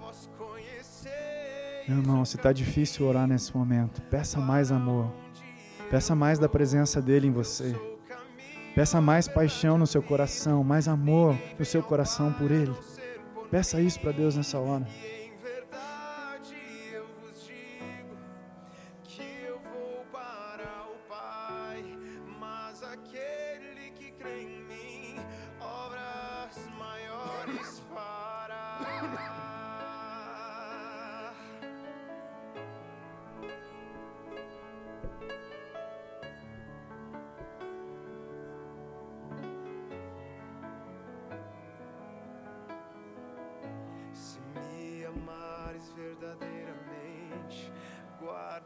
[0.00, 1.88] Vós conheceis.
[1.88, 5.12] Meu irmão, se está difícil orar nesse momento, peça mais amor.
[5.90, 7.91] Peça mais da presença dele em você.
[8.74, 12.74] Peça mais paixão no seu coração, mais amor no seu coração por ele.
[13.50, 14.86] Peça isso para Deus nessa hora.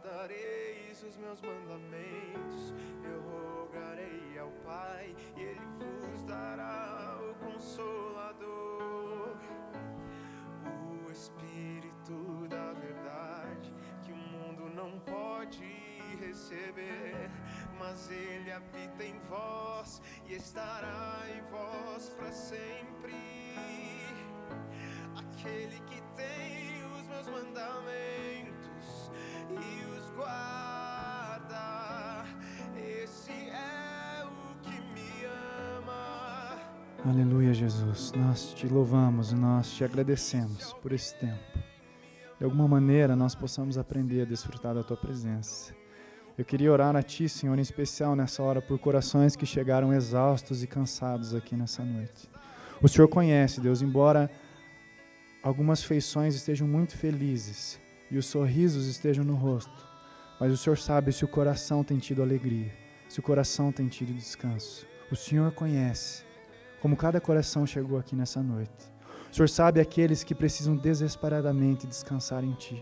[0.07, 2.73] Guardareis os meus mandamentos.
[3.05, 5.61] Eu rogarei ao Pai e Ele
[6.01, 9.37] vos dará o Consolador,
[10.65, 15.65] o Espírito da Verdade, que o mundo não pode
[16.21, 17.29] receber,
[17.79, 23.15] mas Ele habita em vós e estará em vós para sempre.
[25.17, 28.06] Aquele que tem os meus mandamentos
[37.09, 38.11] Aleluia, Jesus.
[38.17, 41.57] Nós te louvamos e nós te agradecemos por esse tempo.
[42.37, 45.73] De alguma maneira nós possamos aprender a desfrutar da tua presença.
[46.37, 50.65] Eu queria orar a ti, Senhor, em especial nessa hora por corações que chegaram exaustos
[50.65, 52.29] e cansados aqui nessa noite.
[52.83, 54.29] O Senhor conhece, Deus, embora
[55.45, 57.81] algumas feições estejam muito felizes
[58.11, 59.87] e os sorrisos estejam no rosto,
[60.41, 62.75] mas o Senhor sabe se o coração tem tido alegria,
[63.09, 64.85] se o coração tem tido descanso.
[65.09, 66.26] O Senhor conhece
[66.87, 68.71] como cada coração chegou aqui nessa noite.
[69.33, 72.81] O Senhor sabe aqueles que precisam desesperadamente descansar em Ti.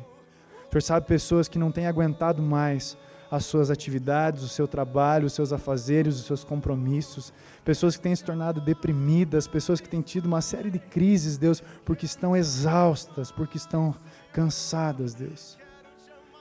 [0.67, 2.99] O Senhor sabe pessoas que não têm aguentado mais
[3.31, 7.33] as suas atividades, o seu trabalho, os seus afazeres, os seus compromissos,
[7.65, 11.63] pessoas que têm se tornado deprimidas, pessoas que têm tido uma série de crises, Deus,
[11.83, 13.95] porque estão exaustas, porque estão
[14.35, 15.57] cansadas, Deus.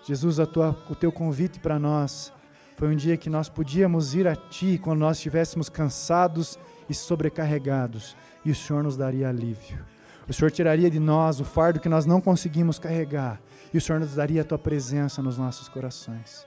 [0.06, 2.34] Jesus, tua, o teu convite para nós
[2.76, 6.60] foi um dia que nós podíamos ir a Ti quando nós estivéssemos cansados
[6.90, 9.84] e sobrecarregados, e o Senhor nos daria alívio.
[10.28, 13.42] O Senhor tiraria de nós o fardo que nós não conseguimos carregar,
[13.74, 16.46] e o Senhor nos daria a Tua presença nos nossos corações.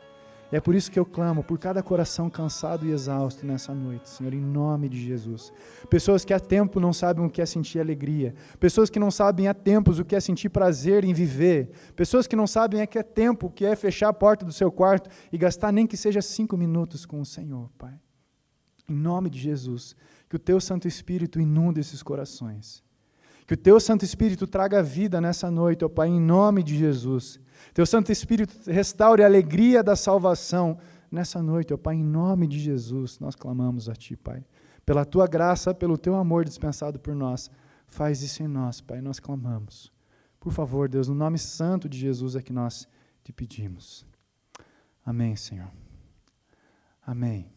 [0.51, 4.09] E é por isso que eu clamo por cada coração cansado e exausto nessa noite,
[4.09, 5.53] Senhor, em nome de Jesus.
[5.91, 9.49] Pessoas que há tempo não sabem o que é sentir alegria, pessoas que não sabem
[9.49, 12.99] há tempos o que é sentir prazer em viver, pessoas que não sabem há que
[12.99, 15.97] é tempo o que é fechar a porta do seu quarto e gastar nem que
[15.97, 17.99] seja cinco minutos com o Senhor, Pai.
[18.89, 19.97] Em nome de Jesus,
[20.37, 22.85] que o Teu Santo Espírito inunde esses corações.
[23.47, 27.41] Que o Teu Santo Espírito traga vida nessa noite, ó Pai, em nome de Jesus.
[27.73, 30.79] Teu Santo Espírito restaure a alegria da salvação
[31.11, 33.19] nessa noite, ó Pai, em nome de Jesus.
[33.19, 34.45] Nós clamamos a Ti, Pai.
[34.85, 37.51] Pela Tua graça, pelo Teu amor dispensado por nós,
[37.87, 39.01] faz isso em nós, Pai.
[39.01, 39.91] Nós clamamos.
[40.39, 42.87] Por favor, Deus, no nome santo de Jesus é que nós
[43.25, 44.05] te pedimos.
[45.03, 45.71] Amém, Senhor.
[47.07, 47.56] Amém.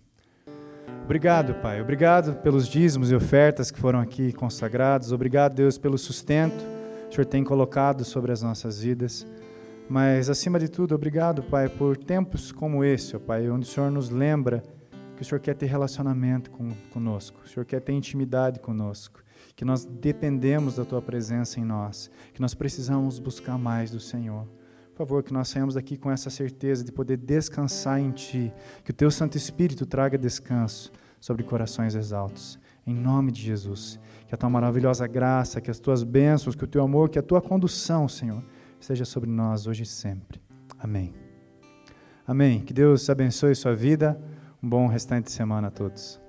[1.03, 1.81] Obrigado, Pai.
[1.81, 5.11] Obrigado pelos dízimos e ofertas que foram aqui consagrados.
[5.11, 6.63] Obrigado, Deus, pelo sustento
[7.07, 9.25] que o Senhor tem colocado sobre as nossas vidas.
[9.89, 13.89] Mas, acima de tudo, obrigado, Pai, por tempos como esse, ó Pai, onde o Senhor
[13.89, 14.63] nos lembra
[15.15, 19.21] que o Senhor quer ter relacionamento com, conosco, o Senhor quer ter intimidade conosco,
[19.55, 24.47] que nós dependemos da Tua presença em nós, que nós precisamos buscar mais do Senhor.
[24.99, 28.91] Por favor, que nós saímos daqui com essa certeza de poder descansar em Ti, que
[28.91, 30.91] o Teu Santo Espírito traga descanso
[31.21, 32.59] sobre corações exaltos.
[32.85, 33.97] Em nome de Jesus.
[34.27, 37.23] Que a tua maravilhosa graça, que as tuas bênçãos, que o teu amor, que a
[37.23, 38.43] tua condução, Senhor,
[38.77, 40.41] seja sobre nós hoje e sempre.
[40.77, 41.13] Amém.
[42.27, 42.59] Amém.
[42.59, 44.21] Que Deus abençoe sua vida.
[44.61, 46.19] Um bom restante de semana a todos.